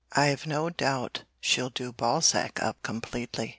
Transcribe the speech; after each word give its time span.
I've 0.13 0.47
no 0.47 0.71
doubt 0.71 1.25
she'll 1.39 1.69
do 1.69 1.93
Balzac 1.93 2.59
up 2.63 2.81
completely. 2.81 3.49